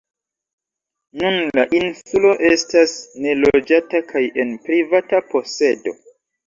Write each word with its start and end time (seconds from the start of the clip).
Nun 1.23 1.37
la 1.59 1.65
insulo 1.81 2.31
estas 2.49 2.97
neloĝata 3.27 4.05
kaj 4.15 4.27
en 4.47 4.59
privata 4.67 5.27
posedo. 5.33 6.01